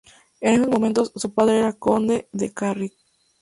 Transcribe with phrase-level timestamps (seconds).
[0.39, 2.95] En esos momentos, su padre era conde de Carrick.